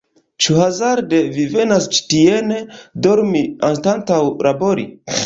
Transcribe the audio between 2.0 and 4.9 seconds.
tien dormi anstataŭ labori?